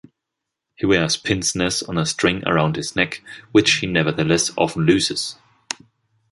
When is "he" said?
0.77-0.87, 3.73-3.85